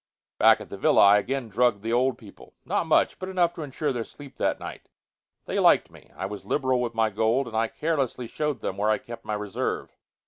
Back 0.39 0.59
at 0.59 0.69
the 0.71 0.79
villa, 0.79 1.01
I 1.01 1.17
again 1.19 1.47
drugged 1.47 1.83
the 1.83 1.93
old 1.93 2.17
people, 2.17 2.55
not 2.65 2.87
much, 2.87 3.19
but 3.19 3.29
enough 3.29 3.53
to 3.53 3.61
insure 3.61 3.93
their 3.93 4.03
sleep 4.03 4.37
that 4.37 4.59
night. 4.59 4.89
They 5.45 5.59
liked 5.59 5.91
me. 5.91 6.09
I 6.15 6.25
was 6.25 6.43
liberal 6.43 6.81
with 6.81 6.95
my 6.95 7.11
gold, 7.11 7.47
and 7.47 7.55
I 7.55 7.67
carelessly 7.67 8.25
showed 8.25 8.61
them 8.61 8.77
where 8.77 8.89
I 8.89 8.97
kept 8.97 9.25
my 9.25 9.35
reserve. 9.35 9.95